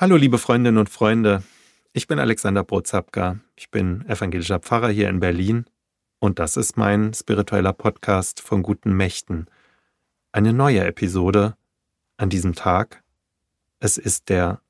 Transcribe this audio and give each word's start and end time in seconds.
Hallo 0.00 0.16
liebe 0.16 0.38
Freundinnen 0.38 0.78
und 0.78 0.88
Freunde, 0.88 1.42
ich 1.92 2.06
bin 2.06 2.18
Alexander 2.18 2.64
Brozapka, 2.64 3.38
ich 3.54 3.70
bin 3.70 4.02
evangelischer 4.08 4.58
Pfarrer 4.58 4.88
hier 4.88 5.10
in 5.10 5.20
Berlin 5.20 5.66
und 6.20 6.38
das 6.38 6.56
ist 6.56 6.78
mein 6.78 7.12
spiritueller 7.12 7.74
Podcast 7.74 8.40
von 8.40 8.62
guten 8.62 8.96
Mächten. 8.96 9.46
Eine 10.32 10.54
neue 10.54 10.82
Episode 10.86 11.54
an 12.16 12.30
diesem 12.30 12.54
Tag. 12.54 13.02
Es 13.78 13.98
ist 13.98 14.30
der 14.30 14.62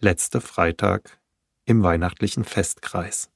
letzte 0.00 0.40
Freitag 0.40 1.20
im 1.64 1.84
weihnachtlichen 1.84 2.42
Festkreis. 2.42 3.30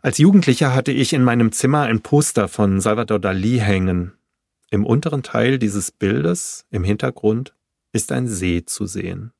Als 0.00 0.18
Jugendlicher 0.18 0.76
hatte 0.76 0.92
ich 0.92 1.12
in 1.12 1.24
meinem 1.24 1.50
Zimmer 1.50 1.82
ein 1.82 2.02
Poster 2.02 2.46
von 2.46 2.80
Salvador 2.80 3.18
Dali 3.18 3.58
hängen. 3.58 4.16
Im 4.70 4.86
unteren 4.86 5.24
Teil 5.24 5.58
dieses 5.58 5.90
Bildes, 5.90 6.66
im 6.70 6.84
Hintergrund, 6.84 7.52
ist 7.92 8.12
ein 8.12 8.28
See 8.28 8.64
zu 8.64 8.86
sehen. 8.86 9.32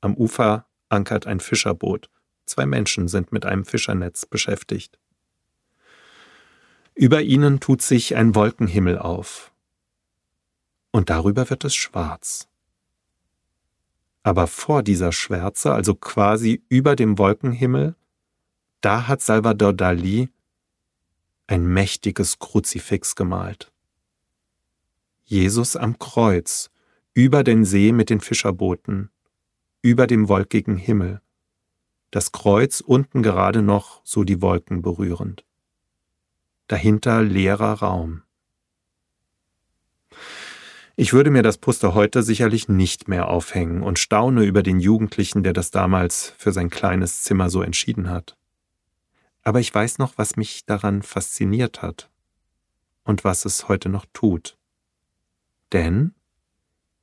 Am 0.00 0.14
Ufer 0.14 0.66
ankert 0.88 1.26
ein 1.26 1.40
Fischerboot. 1.40 2.10
Zwei 2.46 2.66
Menschen 2.66 3.08
sind 3.08 3.32
mit 3.32 3.44
einem 3.44 3.64
Fischernetz 3.64 4.26
beschäftigt. 4.26 4.98
Über 6.94 7.22
ihnen 7.22 7.60
tut 7.60 7.82
sich 7.82 8.16
ein 8.16 8.34
Wolkenhimmel 8.34 8.98
auf. 8.98 9.52
Und 10.90 11.10
darüber 11.10 11.50
wird 11.50 11.64
es 11.64 11.74
schwarz. 11.74 12.48
Aber 14.22 14.46
vor 14.46 14.82
dieser 14.82 15.12
Schwärze, 15.12 15.72
also 15.72 15.94
quasi 15.94 16.62
über 16.68 16.96
dem 16.96 17.18
Wolkenhimmel, 17.18 17.94
da 18.80 19.06
hat 19.06 19.22
Salvador 19.22 19.72
Dali 19.72 20.28
ein 21.46 21.66
mächtiges 21.66 22.38
Kruzifix 22.38 23.14
gemalt. 23.14 23.72
Jesus 25.24 25.76
am 25.76 25.98
Kreuz, 25.98 26.70
über 27.18 27.42
den 27.42 27.64
See 27.64 27.90
mit 27.90 28.10
den 28.10 28.20
Fischerbooten, 28.20 29.10
über 29.82 30.06
dem 30.06 30.28
wolkigen 30.28 30.76
Himmel, 30.76 31.20
das 32.12 32.30
Kreuz 32.30 32.78
unten 32.80 33.24
gerade 33.24 33.60
noch 33.60 34.00
so 34.04 34.22
die 34.22 34.40
Wolken 34.40 34.82
berührend. 34.82 35.44
Dahinter 36.68 37.24
leerer 37.24 37.72
Raum. 37.72 38.22
Ich 40.94 41.12
würde 41.12 41.32
mir 41.32 41.42
das 41.42 41.58
Poster 41.58 41.92
heute 41.92 42.22
sicherlich 42.22 42.68
nicht 42.68 43.08
mehr 43.08 43.26
aufhängen 43.26 43.82
und 43.82 43.98
staune 43.98 44.44
über 44.44 44.62
den 44.62 44.78
Jugendlichen, 44.78 45.42
der 45.42 45.54
das 45.54 45.72
damals 45.72 46.32
für 46.38 46.52
sein 46.52 46.70
kleines 46.70 47.24
Zimmer 47.24 47.50
so 47.50 47.62
entschieden 47.62 48.08
hat. 48.10 48.36
Aber 49.42 49.58
ich 49.58 49.74
weiß 49.74 49.98
noch, 49.98 50.12
was 50.18 50.36
mich 50.36 50.66
daran 50.66 51.02
fasziniert 51.02 51.82
hat 51.82 52.10
und 53.02 53.24
was 53.24 53.44
es 53.44 53.66
heute 53.66 53.88
noch 53.88 54.06
tut. 54.12 54.56
Denn 55.72 56.14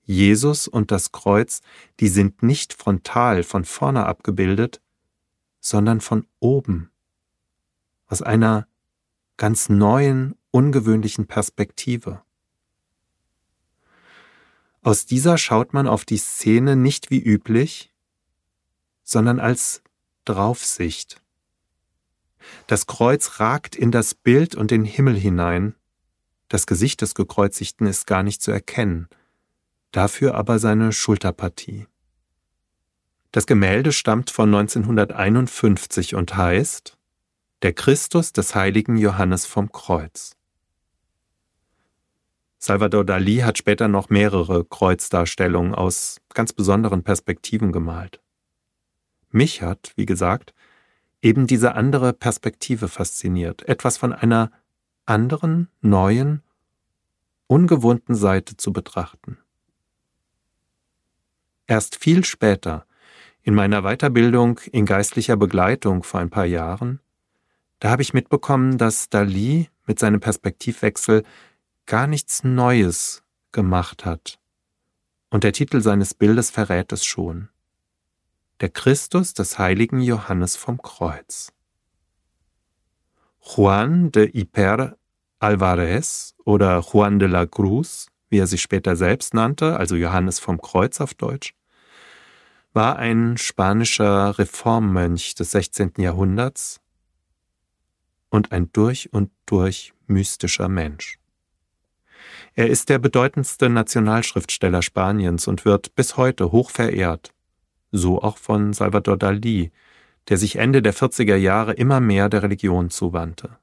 Jesus 0.06 0.68
und 0.68 0.92
das 0.92 1.12
Kreuz, 1.12 1.62
die 2.00 2.08
sind 2.08 2.44
nicht 2.44 2.74
frontal 2.74 3.44
von 3.44 3.66
vorne 3.66 4.06
abgebildet, 4.06 4.82
sondern 5.60 6.00
von 6.00 6.28
oben, 6.40 6.92
aus 8.08 8.22
einer 8.22 8.68
ganz 9.38 9.68
neuen, 9.68 10.36
ungewöhnlichen 10.52 11.28
Perspektive. 11.28 12.22
Aus 14.82 15.08
dieser 15.08 15.40
schaut 15.40 15.74
man 15.74 15.88
auf 15.88 16.06
die 16.06 16.18
Szene 16.18 16.76
nicht 16.76 17.10
wie 17.10 17.20
üblich, 17.20 17.92
sondern 19.04 19.40
als 19.40 19.82
Draufsicht. 20.26 21.22
Das 22.68 22.86
Kreuz 22.86 23.40
ragt 23.40 23.76
in 23.76 23.90
das 23.90 24.14
Bild 24.14 24.54
und 24.54 24.70
den 24.70 24.86
Himmel 24.86 25.16
hinein, 25.16 25.74
das 26.48 26.68
Gesicht 26.68 27.02
des 27.02 27.16
Gekreuzigten 27.16 27.88
ist 27.88 28.06
gar 28.06 28.22
nicht 28.22 28.44
zu 28.44 28.52
erkennen, 28.52 29.10
dafür 29.96 30.36
aber 30.36 30.60
seine 30.60 30.92
Schulterpartie. 30.92 31.88
Das 33.32 33.48
Gemälde 33.48 33.92
stammt 33.92 34.30
von 34.30 34.54
1951 34.54 36.16
und 36.16 36.36
heißt 36.36 36.98
Der 37.62 37.74
Christus 37.74 38.34
des 38.34 38.56
heiligen 38.56 38.98
Johannes 38.98 39.46
vom 39.46 39.72
Kreuz. 39.72 40.36
Salvador 42.58 43.06
Dali 43.06 43.38
hat 43.38 43.58
später 43.58 43.88
noch 43.88 44.10
mehrere 44.10 44.66
Kreuzdarstellungen 44.66 45.76
aus 45.76 46.20
ganz 46.34 46.52
besonderen 46.52 47.04
Perspektiven 47.04 47.72
gemalt. 47.72 48.22
Mich 49.30 49.62
hat, 49.62 49.94
wie 49.96 50.06
gesagt, 50.06 50.54
eben 51.22 51.48
diese 51.48 51.76
andere 51.76 52.14
Perspektive 52.14 52.88
fasziniert, 52.88 53.68
etwas 53.68 53.98
von 53.98 54.14
einer 54.14 54.52
anderen, 55.06 55.70
neuen, 55.82 56.42
ungewohnten 57.48 58.16
Seite 58.16 58.58
zu 58.58 58.74
betrachten. 58.74 59.38
Erst 61.68 61.96
viel 61.96 62.24
später, 62.24 62.86
in 63.42 63.56
meiner 63.56 63.82
Weiterbildung 63.82 64.60
in 64.72 64.86
geistlicher 64.86 65.38
Begleitung 65.38 66.04
vor 66.04 66.20
ein 66.20 66.30
paar 66.30 66.46
Jahren, 66.46 67.00
da 67.80 67.90
habe 67.90 68.02
ich 68.02 68.14
mitbekommen, 68.14 68.78
dass 68.78 69.10
Dali 69.10 69.70
mit 69.86 70.00
seinem 70.00 70.20
Perspektivwechsel 70.20 71.24
gar 71.86 72.08
nichts 72.08 72.44
Neues 72.44 73.24
gemacht 73.52 74.06
hat. 74.06 74.40
Und 75.30 75.44
der 75.44 75.54
Titel 75.54 75.82
seines 75.82 76.14
Bildes 76.14 76.50
verrät 76.50 76.92
es 76.92 77.06
schon. 77.06 77.50
Der 78.62 78.70
Christus 78.70 79.34
des 79.34 79.60
heiligen 79.60 80.02
Johannes 80.02 80.56
vom 80.56 80.82
Kreuz. 80.82 81.52
Juan 83.40 84.12
de 84.12 84.30
Iper 84.36 84.98
Alvarez 85.40 86.34
oder 86.46 86.80
Juan 86.80 87.20
de 87.20 87.28
la 87.28 87.46
Cruz 87.46 88.08
wie 88.36 88.40
er 88.40 88.48
sich 88.48 88.62
später 88.62 88.98
selbst 88.98 89.34
nannte, 89.34 89.78
also 89.78 89.96
Johannes 89.96 90.40
vom 90.40 90.62
Kreuz 90.62 91.00
auf 91.00 91.14
Deutsch, 91.14 91.56
war 92.74 92.98
ein 92.98 93.38
spanischer 93.38 94.38
Reformmönch 94.38 95.36
des 95.36 95.52
16. 95.52 95.94
Jahrhunderts 96.00 96.82
und 98.30 98.52
ein 98.52 98.70
durch 98.74 99.14
und 99.14 99.32
durch 99.46 99.94
mystischer 100.08 100.68
Mensch. 100.68 101.18
Er 102.56 102.68
ist 102.68 102.90
der 102.90 103.00
bedeutendste 103.00 103.70
Nationalschriftsteller 103.70 104.82
Spaniens 104.82 105.48
und 105.48 105.64
wird 105.64 105.96
bis 105.96 106.18
heute 106.18 106.52
hoch 106.52 106.72
verehrt, 106.72 107.34
so 107.94 108.22
auch 108.22 108.38
von 108.38 108.74
Salvador 108.74 109.16
Dalí, 109.16 109.72
der 110.28 110.36
sich 110.36 110.58
Ende 110.58 110.82
der 110.82 110.94
40er 110.94 111.38
Jahre 111.38 111.72
immer 111.72 112.02
mehr 112.02 112.28
der 112.28 112.44
Religion 112.44 112.90
zuwandte. 112.90 113.56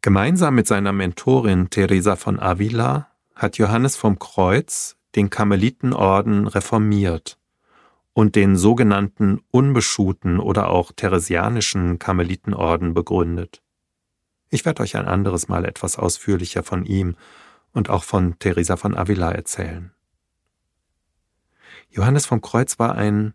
Gemeinsam 0.00 0.54
mit 0.54 0.66
seiner 0.66 0.94
Mentorin 0.94 1.68
Teresa 1.68 2.16
von 2.16 2.40
Avila 2.40 3.09
hat 3.40 3.56
Johannes 3.56 3.96
vom 3.96 4.18
Kreuz 4.18 4.96
den 5.16 5.30
Karmelitenorden 5.30 6.46
reformiert 6.46 7.38
und 8.12 8.36
den 8.36 8.54
sogenannten 8.54 9.40
unbeschuhten 9.50 10.38
oder 10.38 10.68
auch 10.68 10.92
theresianischen 10.92 11.98
Karmelitenorden 11.98 12.92
begründet. 12.92 13.62
Ich 14.50 14.66
werde 14.66 14.82
euch 14.82 14.96
ein 14.96 15.08
anderes 15.08 15.48
Mal 15.48 15.64
etwas 15.64 15.98
ausführlicher 15.98 16.62
von 16.62 16.84
ihm 16.84 17.16
und 17.72 17.88
auch 17.88 18.04
von 18.04 18.38
Teresa 18.38 18.76
von 18.76 18.94
Avila 18.94 19.32
erzählen. 19.32 19.90
Johannes 21.88 22.26
vom 22.26 22.42
Kreuz 22.42 22.78
war 22.78 22.94
ein 22.94 23.32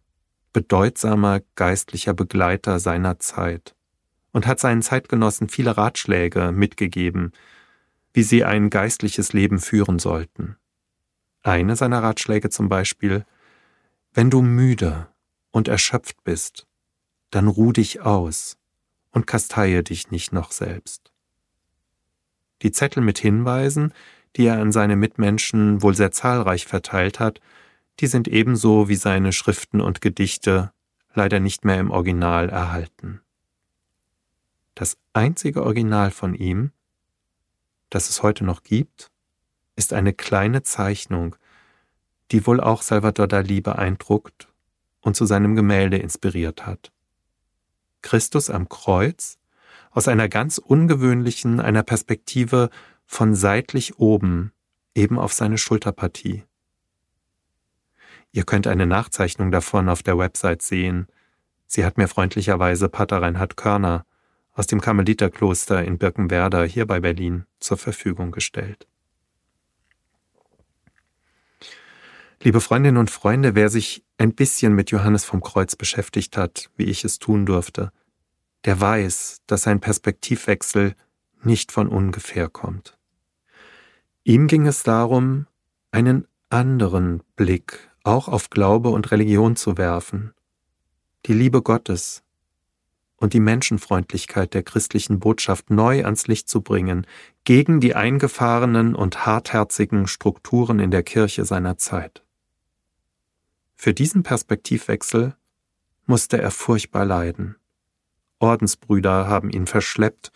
bedeutsamer 0.54 1.42
geistlicher 1.56 2.14
Begleiter 2.14 2.80
seiner 2.80 3.18
Zeit 3.18 3.76
und 4.34 4.46
hat 4.46 4.60
seinen 4.60 4.84
Zeitgenossen 4.84 5.50
viele 5.50 5.76
Ratschläge 5.78 6.52
mitgegeben, 6.52 7.32
wie 8.16 8.24
sie 8.24 8.46
ein 8.46 8.70
geistliches 8.70 9.34
Leben 9.34 9.59
führen 9.59 10.00
sollten. 10.00 10.56
Eine 11.44 11.76
seiner 11.76 12.02
Ratschläge 12.02 12.50
zum 12.50 12.70
Beispiel, 12.70 13.26
wenn 14.14 14.30
du 14.30 14.42
müde 14.42 15.09
und 15.52 15.68
erschöpft 15.68 16.24
bist, 16.24 16.66
dann 17.30 17.50
ruh 17.50 17.74
dich 17.74 18.00
aus 18.00 18.58
und 19.12 19.28
kasteie 19.28 19.84
dich 19.84 20.12
nicht 20.12 20.31
noch 20.31 20.54
selbst. 20.54 21.12
Die 22.62 22.72
Zettel 22.72 23.04
mit 23.04 23.20
Hinweisen, 23.20 23.94
die 24.38 24.46
er 24.46 24.62
an 24.62 24.72
seine 24.72 24.96
Mitmenschen 24.96 25.81
wohl 25.81 25.94
sehr 25.94 26.14
zahlreich 26.14 26.66
verteilt 26.68 27.20
hat, 27.20 27.42
die 28.00 28.08
sind 28.08 28.30
ebenso 28.30 28.88
wie 28.88 28.96
seine 28.96 29.34
Schriften 29.34 29.81
und 29.81 30.00
Gedichte 30.00 30.72
leider 31.13 31.42
nicht 31.42 31.66
mehr 31.66 31.81
im 31.81 31.92
Original 31.92 32.48
erhalten. 32.48 33.19
Das 34.74 34.98
einzige 35.12 35.63
Original 35.63 36.12
von 36.12 36.34
ihm 36.34 36.72
das 37.90 38.10
es 38.10 38.24
heute 38.24 38.44
noch 38.44 38.64
gibt, 38.64 39.12
ist 39.76 39.94
eine 39.94 40.14
kleine 40.14 40.64
Zeichnung, 40.64 41.36
die 42.32 42.46
wohl 42.48 42.60
auch 42.60 42.82
Salvador 42.82 43.28
Dali 43.28 43.62
beeindruckt 43.62 44.48
und 45.02 45.16
zu 45.16 45.26
seinem 45.26 45.56
Gemälde 45.56 45.98
inspiriert 45.98 46.66
hat. 46.66 46.92
Christus 48.02 48.50
am 48.50 48.70
Kreuz 48.70 49.38
aus 49.92 50.08
einer 50.08 50.30
ganz 50.30 50.58
ungewöhnlichen, 50.58 51.60
einer 51.60 51.84
Perspektive 51.84 52.70
von 53.06 53.36
seitlich 53.36 54.00
oben, 54.00 54.52
eben 54.94 55.20
auf 55.20 55.34
seine 55.34 55.58
Schulterpartie. 55.58 56.44
Ihr 58.32 58.44
könnt 58.44 58.68
eine 58.68 58.86
Nachzeichnung 58.86 59.52
davon 59.52 59.88
auf 59.88 60.04
der 60.04 60.18
Website 60.18 60.62
sehen. 60.62 61.08
Sie 61.68 61.86
hat 61.86 61.98
mir 61.98 62.08
freundlicherweise 62.08 62.90
Pater 62.90 63.22
Reinhard 63.22 63.56
Körner 63.56 64.05
aus 64.56 64.68
dem 64.68 64.81
Karmeliterkloster 64.81 65.84
in 65.84 65.98
Birkenwerder 65.98 66.63
hier 66.66 66.88
bei 66.88 67.00
Berlin 67.02 67.46
zur 67.60 67.78
Verfügung 67.78 68.31
gestellt. 68.31 68.88
Liebe 72.42 72.62
Freundinnen 72.62 72.98
und 72.98 73.12
Freunde, 73.12 73.56
wer 73.56 73.69
sich 73.69 74.04
ein 74.18 74.34
bisschen 74.34 74.74
mit 74.74 74.92
Johannes 74.92 75.25
vom 75.25 75.42
Kreuz 75.42 75.75
beschäftigt 75.75 76.38
hat, 76.38 76.69
wie 76.78 76.86
ich 76.86 77.04
es 77.04 77.19
tun 77.19 77.46
durfte, 77.46 77.92
der 78.63 78.80
weiß, 78.80 79.42
dass 79.46 79.63
sein 79.63 79.80
Perspektivwechsel 79.80 80.96
nicht 81.44 81.72
von 81.72 81.88
ungefähr 81.88 82.50
kommt. 82.50 82.98
Ihm 84.24 84.48
ging 84.48 84.68
es 84.68 84.84
darum, 84.84 85.48
einen 85.92 86.28
anderen 86.50 87.24
Blick 87.36 87.90
auch 88.04 88.28
auf 88.28 88.50
Glaube 88.50 88.90
und 88.90 89.12
Religion 89.12 89.56
zu 89.56 89.78
werfen, 89.78 90.34
die 91.25 91.34
Liebe 91.34 91.62
Gottes 91.62 92.25
und 93.17 93.33
die 93.33 93.39
Menschenfreundlichkeit 93.39 94.53
der 94.53 94.63
christlichen 94.63 95.19
Botschaft 95.19 95.69
neu 95.69 96.03
ans 96.03 96.27
Licht 96.27 96.50
zu 96.50 96.62
bringen, 96.62 97.07
gegen 97.44 97.79
die 97.79 97.95
eingefahrenen 97.95 98.95
und 98.95 99.25
hartherzigen 99.25 100.07
Strukturen 100.07 100.79
in 100.79 100.91
der 100.91 101.03
Kirche 101.03 101.45
seiner 101.45 101.77
Zeit. 101.77 102.23
Für 103.75 103.94
diesen 103.94 104.23
Perspektivwechsel 104.23 105.35
musste 106.06 106.41
er 106.41 106.51
furchtbar 106.51 107.06
leiden. 107.06 107.56
Ordensbrüder 108.39 109.27
haben 109.27 109.50
ihn 109.50 109.67
verschleppt 109.67 110.31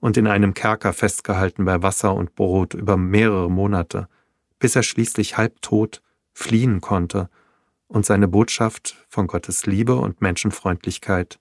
und 0.00 0.16
in 0.16 0.26
einem 0.26 0.54
Kerker 0.54 0.92
festgehalten 0.92 1.64
bei 1.64 1.82
Wasser 1.82 2.14
und 2.14 2.34
Brot 2.34 2.74
über 2.74 2.96
mehrere 2.96 3.50
Monate, 3.50 4.08
bis 4.58 4.74
er 4.74 4.82
schließlich 4.82 5.36
halbtot 5.36 6.02
fliehen 6.32 6.80
konnte 6.80 7.28
und 7.88 8.06
seine 8.06 8.26
Botschaft 8.26 8.96
von 9.08 9.26
Gottes 9.26 9.66
Liebe 9.66 9.96
und 9.96 10.22
Menschenfreundlichkeit 10.22 11.38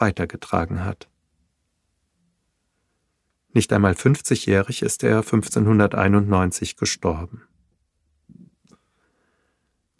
weitergetragen 0.00 0.84
hat. 0.84 1.08
Nicht 3.52 3.72
einmal 3.72 3.92
50-jährig 3.92 4.82
ist 4.82 5.02
er 5.02 5.18
1591 5.18 6.76
gestorben. 6.76 7.42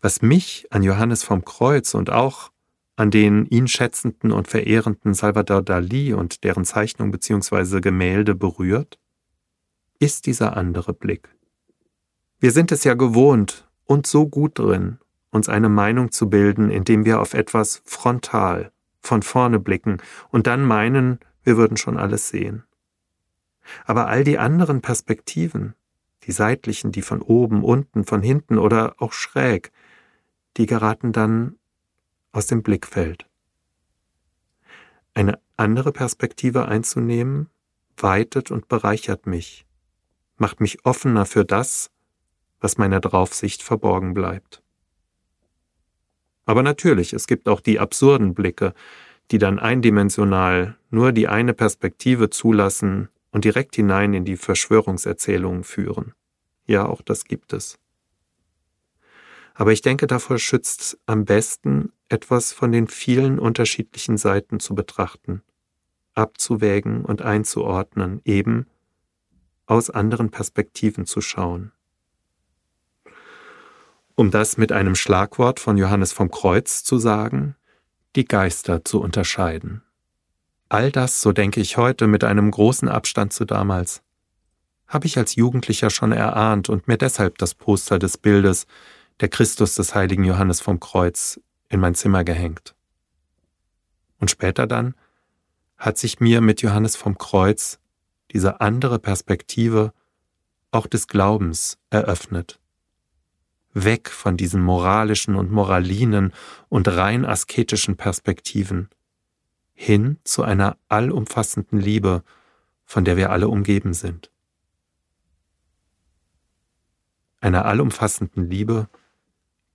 Was 0.00 0.22
mich 0.22 0.66
an 0.70 0.82
Johannes 0.82 1.24
vom 1.24 1.44
Kreuz 1.44 1.94
und 1.94 2.10
auch 2.10 2.50
an 2.96 3.10
den 3.10 3.46
ihn 3.46 3.66
schätzenden 3.66 4.30
und 4.30 4.48
verehrenden 4.48 5.14
Salvador 5.14 5.62
Dali 5.62 6.12
und 6.12 6.44
deren 6.44 6.64
Zeichnung 6.64 7.10
bzw. 7.10 7.80
Gemälde 7.80 8.34
berührt, 8.34 8.98
ist 9.98 10.26
dieser 10.26 10.56
andere 10.56 10.92
Blick. 10.92 11.28
Wir 12.38 12.52
sind 12.52 12.72
es 12.72 12.84
ja 12.84 12.94
gewohnt 12.94 13.68
und 13.84 14.06
so 14.06 14.26
gut 14.26 14.58
drin, 14.58 14.98
uns 15.30 15.48
eine 15.48 15.68
Meinung 15.68 16.12
zu 16.12 16.30
bilden, 16.30 16.70
indem 16.70 17.04
wir 17.04 17.20
auf 17.20 17.34
etwas 17.34 17.82
frontal, 17.84 18.72
von 19.00 19.22
vorne 19.22 19.58
blicken 19.58 19.98
und 20.30 20.46
dann 20.46 20.64
meinen, 20.64 21.18
wir 21.42 21.56
würden 21.56 21.76
schon 21.76 21.96
alles 21.96 22.28
sehen. 22.28 22.64
Aber 23.84 24.08
all 24.08 24.24
die 24.24 24.38
anderen 24.38 24.80
Perspektiven, 24.80 25.74
die 26.24 26.32
seitlichen, 26.32 26.92
die 26.92 27.02
von 27.02 27.22
oben, 27.22 27.64
unten, 27.64 28.04
von 28.04 28.22
hinten 28.22 28.58
oder 28.58 28.94
auch 28.98 29.12
schräg, 29.12 29.72
die 30.56 30.66
geraten 30.66 31.12
dann 31.12 31.56
aus 32.32 32.46
dem 32.46 32.62
Blickfeld. 32.62 33.26
Eine 35.14 35.40
andere 35.56 35.92
Perspektive 35.92 36.66
einzunehmen, 36.66 37.48
weitet 37.96 38.50
und 38.50 38.68
bereichert 38.68 39.26
mich, 39.26 39.66
macht 40.36 40.60
mich 40.60 40.84
offener 40.84 41.26
für 41.26 41.44
das, 41.44 41.90
was 42.60 42.78
meiner 42.78 43.00
Draufsicht 43.00 43.62
verborgen 43.62 44.14
bleibt. 44.14 44.62
Aber 46.50 46.64
natürlich, 46.64 47.12
es 47.12 47.28
gibt 47.28 47.48
auch 47.48 47.60
die 47.60 47.78
absurden 47.78 48.34
Blicke, 48.34 48.74
die 49.30 49.38
dann 49.38 49.60
eindimensional 49.60 50.76
nur 50.90 51.12
die 51.12 51.28
eine 51.28 51.54
Perspektive 51.54 52.28
zulassen 52.28 53.08
und 53.30 53.44
direkt 53.44 53.76
hinein 53.76 54.14
in 54.14 54.24
die 54.24 54.36
Verschwörungserzählungen 54.36 55.62
führen. 55.62 56.12
Ja, 56.66 56.86
auch 56.86 57.02
das 57.02 57.22
gibt 57.22 57.52
es. 57.52 57.78
Aber 59.54 59.70
ich 59.70 59.80
denke, 59.80 60.08
davor 60.08 60.40
schützt 60.40 60.98
am 61.06 61.24
besten, 61.24 61.92
etwas 62.08 62.52
von 62.52 62.72
den 62.72 62.88
vielen 62.88 63.38
unterschiedlichen 63.38 64.16
Seiten 64.16 64.58
zu 64.58 64.74
betrachten, 64.74 65.42
abzuwägen 66.14 67.04
und 67.04 67.22
einzuordnen, 67.22 68.22
eben 68.24 68.66
aus 69.66 69.88
anderen 69.88 70.32
Perspektiven 70.32 71.06
zu 71.06 71.20
schauen. 71.20 71.70
Um 74.20 74.30
das 74.30 74.58
mit 74.58 74.70
einem 74.70 74.96
Schlagwort 74.96 75.60
von 75.60 75.78
Johannes 75.78 76.12
vom 76.12 76.30
Kreuz 76.30 76.84
zu 76.84 76.98
sagen, 76.98 77.56
die 78.16 78.26
Geister 78.26 78.84
zu 78.84 79.00
unterscheiden. 79.00 79.82
All 80.68 80.92
das, 80.92 81.22
so 81.22 81.32
denke 81.32 81.58
ich 81.62 81.78
heute, 81.78 82.06
mit 82.06 82.22
einem 82.22 82.50
großen 82.50 82.86
Abstand 82.90 83.32
zu 83.32 83.46
damals, 83.46 84.02
habe 84.86 85.06
ich 85.06 85.16
als 85.16 85.36
Jugendlicher 85.36 85.88
schon 85.88 86.12
erahnt 86.12 86.68
und 86.68 86.86
mir 86.86 86.98
deshalb 86.98 87.38
das 87.38 87.54
Poster 87.54 87.98
des 87.98 88.18
Bildes 88.18 88.66
der 89.20 89.30
Christus 89.30 89.74
des 89.74 89.94
heiligen 89.94 90.24
Johannes 90.24 90.60
vom 90.60 90.80
Kreuz 90.80 91.40
in 91.70 91.80
mein 91.80 91.94
Zimmer 91.94 92.22
gehängt. 92.22 92.74
Und 94.18 94.30
später 94.30 94.66
dann 94.66 94.94
hat 95.78 95.96
sich 95.96 96.20
mir 96.20 96.42
mit 96.42 96.60
Johannes 96.60 96.94
vom 96.94 97.16
Kreuz 97.16 97.78
diese 98.32 98.60
andere 98.60 98.98
Perspektive 98.98 99.94
auch 100.72 100.86
des 100.86 101.08
Glaubens 101.08 101.78
eröffnet. 101.88 102.59
Weg 103.72 104.10
von 104.10 104.36
diesen 104.36 104.62
moralischen 104.62 105.36
und 105.36 105.50
moralinen 105.50 106.32
und 106.68 106.88
rein 106.88 107.24
asketischen 107.24 107.96
Perspektiven, 107.96 108.88
hin 109.74 110.18
zu 110.24 110.42
einer 110.42 110.76
allumfassenden 110.88 111.78
Liebe, 111.78 112.22
von 112.84 113.04
der 113.04 113.16
wir 113.16 113.30
alle 113.30 113.48
umgeben 113.48 113.94
sind. 113.94 114.30
Einer 117.40 117.64
allumfassenden 117.64 118.50
Liebe, 118.50 118.88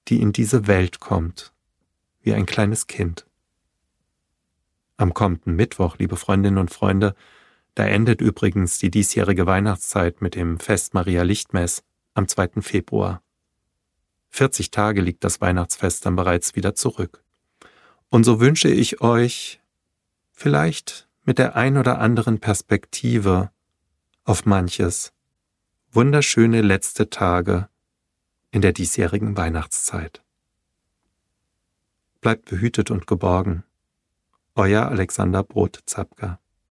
die 0.08 0.22
in 0.22 0.32
diese 0.32 0.68
Welt 0.68 1.00
kommt, 1.00 1.54
wie 2.22 2.34
ein 2.34 2.46
kleines 2.46 2.88
Kind. 2.88 3.26
Am 4.98 5.14
kommenden 5.14 5.56
Mittwoch, 5.56 5.98
liebe 5.98 6.16
Freundinnen 6.16 6.58
und 6.58 6.72
Freunde, 6.72 7.16
da 7.74 7.86
endet 7.86 8.22
übrigens 8.22 8.78
die 8.78 8.90
diesjährige 8.90 9.46
Weihnachtszeit 9.46 10.22
mit 10.22 10.36
dem 10.36 10.60
Fest 10.60 10.94
Maria 10.94 11.24
Lichtmess 11.24 11.84
am 12.14 12.28
2. 12.28 12.62
Februar. 12.62 13.22
40 14.36 14.70
Tage 14.70 15.02
liegt 15.02 15.24
das 15.24 15.40
Weihnachtsfest 15.40 16.06
dann 16.06 16.18
bereits 16.18 16.56
wieder 16.56 16.76
zurück. 16.76 17.24
Und 18.10 18.26
so 18.26 18.42
wünsche 18.42 18.68
ich 18.68 19.00
euch 19.00 19.62
vielleicht 20.34 21.08
mit 21.24 21.40
der 21.40 21.56
ein 21.56 21.78
oder 21.78 22.00
anderen 22.00 22.40
Perspektive 22.40 23.50
auf 24.26 24.46
manches 24.46 25.14
wunderschöne 25.92 26.62
letzte 26.62 27.10
Tage 27.10 27.70
in 28.52 28.62
der 28.62 28.74
diesjährigen 28.74 29.38
Weihnachtszeit. 29.38 30.22
Bleibt 32.20 32.50
behütet 32.50 32.92
und 32.92 33.08
geborgen. 33.08 33.64
Euer 34.56 34.88
Alexander 34.88 35.44
Brot-Zapka. 35.44 36.40